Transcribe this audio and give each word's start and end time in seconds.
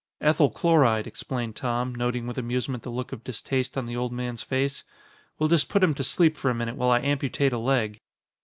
"Ethyl 0.19 0.49
chloride," 0.49 1.05
explained 1.05 1.55
Tom, 1.55 1.93
noting 1.93 2.25
with 2.25 2.39
amusement 2.39 2.81
the 2.81 2.89
look 2.89 3.11
of 3.13 3.23
distaste 3.23 3.77
on 3.77 3.85
the 3.85 3.95
old 3.95 4.11
man's 4.11 4.41
face. 4.41 4.83
"We'll 5.37 5.47
just 5.47 5.69
put 5.69 5.83
him 5.83 5.93
to 5.93 6.03
sleep 6.03 6.35
for 6.35 6.49
a 6.49 6.55
minute 6.55 6.75
while 6.75 6.89
I 6.89 7.01
amputate 7.01 7.53
a 7.53 7.59
leg." 7.59 8.01